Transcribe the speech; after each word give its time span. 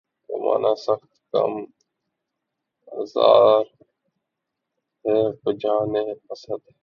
زمانہ 0.29 0.73
سخت 0.77 1.11
کم 1.33 1.53
آزار 2.91 3.63
ہے 5.05 5.17
بجانِ 5.43 5.95
اسد 6.29 6.71